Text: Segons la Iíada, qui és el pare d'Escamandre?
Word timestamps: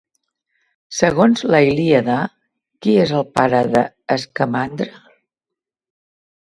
Segons 0.99 1.43
la 1.55 1.59
Iíada, 1.67 2.17
qui 2.87 2.97
és 3.05 3.15
el 3.21 3.29
pare 3.37 3.61
d'Escamandre? 3.77 4.93